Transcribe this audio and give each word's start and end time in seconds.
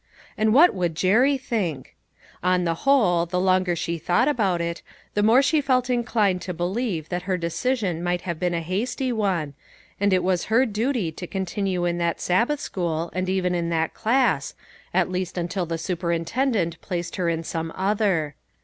And 0.35 0.51
what 0.51 0.73
would 0.73 0.95
Jerry 0.95 1.37
think? 1.37 1.95
On 2.41 2.63
the 2.63 2.73
whole, 2.89 3.27
the 3.27 3.39
longer 3.39 3.75
she 3.75 3.99
thought 3.99 4.27
about 4.27 4.59
it, 4.59 4.81
the 5.13 5.21
more 5.21 5.43
she 5.43 5.61
felt 5.61 5.91
inclined 5.91 6.41
to 6.41 6.55
believe 6.55 7.09
that 7.09 7.21
her 7.29 7.37
decision 7.37 8.01
might 8.01 8.21
have 8.21 8.39
been 8.39 8.55
a 8.55 8.61
hasty 8.61 9.11
one, 9.11 9.53
and 9.99 10.11
it 10.11 10.23
was 10.23 10.45
her 10.45 10.65
duty 10.65 11.11
to 11.11 11.27
continue 11.27 11.85
in 11.85 11.99
that 11.99 12.19
Sabbath 12.19 12.59
school, 12.59 13.11
and 13.13 13.29
even 13.29 13.53
in 13.53 13.69
that 13.69 13.93
class, 13.93 14.55
at 14.91 15.11
least 15.11 15.37
until 15.37 15.67
the 15.67 15.77
superintendent 15.77 16.81
placed 16.81 17.17
her 17.17 17.29
in 17.29 17.43
some 17.43 17.71
other. 17.75 18.33